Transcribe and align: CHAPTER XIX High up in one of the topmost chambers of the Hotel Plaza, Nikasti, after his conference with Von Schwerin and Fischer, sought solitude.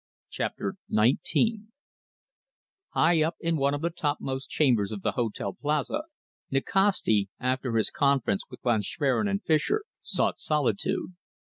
CHAPTER 0.31 0.77
XIX 0.89 1.67
High 2.95 3.21
up 3.21 3.35
in 3.39 3.55
one 3.55 3.75
of 3.75 3.81
the 3.81 3.91
topmost 3.91 4.49
chambers 4.49 4.91
of 4.91 5.03
the 5.03 5.11
Hotel 5.11 5.53
Plaza, 5.53 6.05
Nikasti, 6.51 7.29
after 7.39 7.75
his 7.77 7.91
conference 7.91 8.41
with 8.49 8.61
Von 8.63 8.81
Schwerin 8.81 9.27
and 9.27 9.43
Fischer, 9.43 9.83
sought 10.01 10.39
solitude. 10.39 11.13